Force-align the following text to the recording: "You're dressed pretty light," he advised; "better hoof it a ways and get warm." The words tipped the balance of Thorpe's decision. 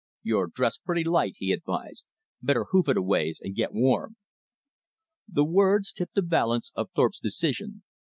"You're 0.23 0.47
dressed 0.47 0.83
pretty 0.83 1.03
light," 1.03 1.33
he 1.37 1.51
advised; 1.51 2.07
"better 2.41 2.65
hoof 2.71 2.89
it 2.89 2.97
a 2.97 3.03
ways 3.03 3.39
and 3.39 3.53
get 3.53 3.71
warm." 3.71 4.15
The 5.31 5.45
words 5.45 5.93
tipped 5.93 6.15
the 6.15 6.23
balance 6.23 6.71
of 6.73 6.89
Thorpe's 6.95 7.19
decision. 7.19 7.83